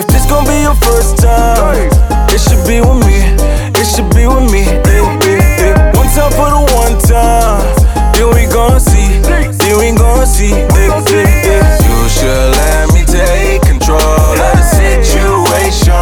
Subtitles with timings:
[0.00, 1.92] If this gon' be your first time,
[2.32, 3.20] it should be with me.
[3.76, 4.64] It should be with me.
[4.64, 5.92] Ay.
[5.92, 7.60] One time for the one time,
[8.16, 9.20] then we gon' see.
[9.20, 10.56] Then we gon' see.
[10.56, 15.92] You should let me take control of the situation.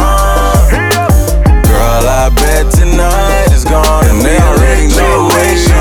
[1.67, 5.75] Girl, I bet tonight is gonna be a lituation.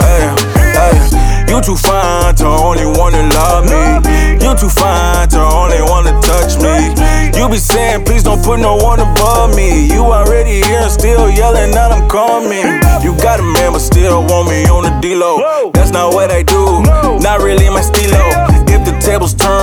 [0.00, 0.32] Hey,
[0.80, 1.52] hey.
[1.52, 4.00] You too fine to only wanna love me.
[4.40, 5.19] You too fine
[8.30, 9.86] don't put no one above me.
[9.86, 12.66] You already here and still yelling out I'm coming.
[13.02, 15.70] You got a man, but still want me on the D-Lo.
[15.74, 16.82] That's not what I do,
[17.18, 18.22] not really my stilo.
[18.70, 19.59] If the tables turn,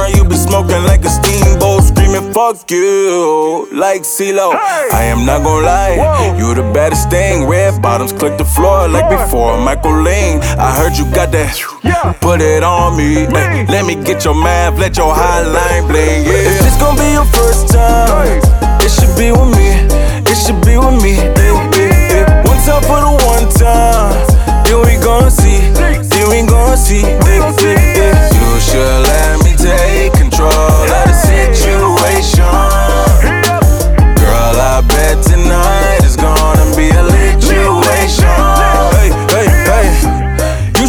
[2.37, 4.53] fuck you, like CeeLo.
[4.53, 7.47] I am not gonna lie, you the baddest thing.
[7.47, 10.39] Red bottoms click the floor like before Michael Lane.
[10.59, 11.57] I heard you got that,
[12.21, 13.25] put it on me.
[13.25, 16.25] Ay, let me get your math, let your hotline bling.
[16.25, 16.53] Yeah.
[16.53, 18.37] If this gonna be your first time,
[18.85, 19.69] it should be with me.
[20.29, 21.17] It should be with me.
[22.45, 24.13] One time for the one time,
[24.61, 25.57] then we gon' see.
[25.73, 27.01] Then we gon' see.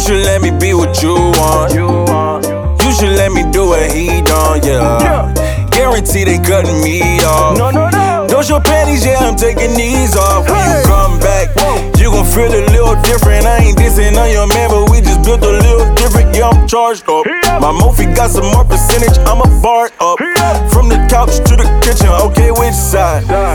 [0.09, 1.69] Should let me be what you want.
[1.71, 5.69] You should let me do what he done, yeah.
[5.69, 7.55] Guarantee they cutting me off.
[7.55, 8.25] No, no, no.
[8.27, 10.49] Don't show panties, yeah, I'm taking these off.
[10.49, 11.49] When you come back,
[12.01, 13.45] you gon' feel a little different.
[13.45, 16.35] I ain't dissing on your man, but we just built a little different.
[16.35, 17.27] Yeah, I'm charged up.
[17.61, 20.17] My Mophie got some more percentage, I'm a bar up.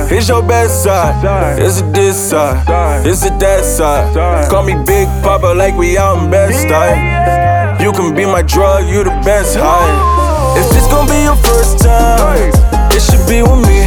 [0.05, 0.13] side.
[0.13, 1.59] Here's your best side.
[1.59, 3.07] It's a this side.
[3.07, 4.51] It's a that side.
[4.51, 7.83] Call me Big Papa like we out in Bed-Stuy.
[7.83, 10.59] You can be my drug, you the best high.
[10.59, 12.53] If this gon' be your first time,
[12.93, 13.83] it should be with me.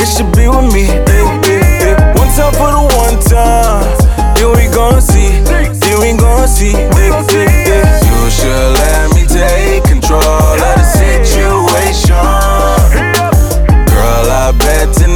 [0.00, 0.86] It should be with me.
[2.16, 3.84] One time for the one time.
[4.36, 5.40] Then we gon' see.
[5.44, 6.72] Then we gon' see.
[6.72, 12.14] You should let me take control of the situation.
[13.90, 15.13] Girl, I bet tonight.